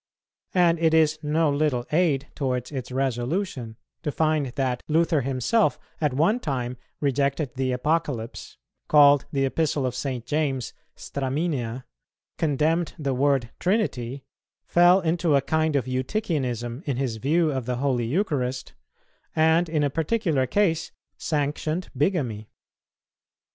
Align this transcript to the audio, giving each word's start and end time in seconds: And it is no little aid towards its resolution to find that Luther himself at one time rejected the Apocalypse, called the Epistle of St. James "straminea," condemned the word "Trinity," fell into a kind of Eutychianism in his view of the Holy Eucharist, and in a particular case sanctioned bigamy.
And 0.55 0.79
it 0.79 0.95
is 0.95 1.19
no 1.21 1.51
little 1.51 1.85
aid 1.91 2.27
towards 2.33 2.71
its 2.71 2.91
resolution 2.91 3.77
to 4.01 4.11
find 4.11 4.47
that 4.47 4.81
Luther 4.87 5.21
himself 5.21 5.77
at 6.01 6.11
one 6.15 6.39
time 6.39 6.77
rejected 6.99 7.53
the 7.53 7.71
Apocalypse, 7.71 8.57
called 8.87 9.25
the 9.31 9.45
Epistle 9.45 9.85
of 9.85 9.93
St. 9.93 10.25
James 10.25 10.73
"straminea," 10.97 11.83
condemned 12.39 12.95
the 12.97 13.13
word 13.13 13.51
"Trinity," 13.59 14.23
fell 14.65 15.01
into 15.01 15.35
a 15.35 15.39
kind 15.43 15.75
of 15.75 15.85
Eutychianism 15.85 16.81
in 16.87 16.97
his 16.97 17.17
view 17.17 17.51
of 17.51 17.67
the 17.67 17.75
Holy 17.75 18.07
Eucharist, 18.07 18.73
and 19.35 19.69
in 19.69 19.83
a 19.83 19.91
particular 19.91 20.47
case 20.47 20.91
sanctioned 21.15 21.89
bigamy. 21.95 22.49